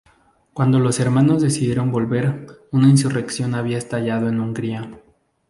Cuando 0.53 0.79
los 0.79 0.99
hermanos 0.99 1.43
decidieron 1.43 1.91
volver, 1.91 2.47
una 2.71 2.89
insurrección 2.89 3.53
había 3.53 3.77
estallado 3.77 4.29
en 4.29 4.39
Hungría. 4.39 4.99